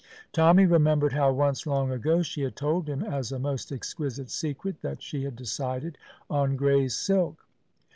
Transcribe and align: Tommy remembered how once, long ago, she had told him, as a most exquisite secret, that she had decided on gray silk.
Tommy 0.31 0.65
remembered 0.65 1.13
how 1.13 1.31
once, 1.31 1.67
long 1.67 1.91
ago, 1.91 2.23
she 2.23 2.41
had 2.41 2.55
told 2.55 2.89
him, 2.89 3.03
as 3.03 3.31
a 3.31 3.37
most 3.37 3.71
exquisite 3.71 4.31
secret, 4.31 4.81
that 4.81 4.99
she 5.03 5.25
had 5.25 5.35
decided 5.35 5.95
on 6.27 6.55
gray 6.55 6.87
silk. 6.87 7.45